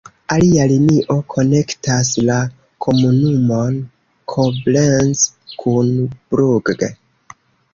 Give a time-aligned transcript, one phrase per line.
[0.35, 2.37] Alia linio konektas la
[2.85, 3.77] komunumon
[4.35, 5.25] Koblenz
[5.65, 5.93] kun
[6.33, 6.77] Brugg.